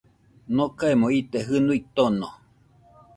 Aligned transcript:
Nokaemo 0.55 1.07
ite 1.19 1.39
jɨnuo 1.47 1.75
tono 1.95 2.27